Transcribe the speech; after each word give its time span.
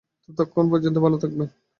ততক্ষণ 0.29 0.65
পর্যন্ত, 0.71 0.97
ভালো 0.97 1.17
থাকবেন। 1.17 1.47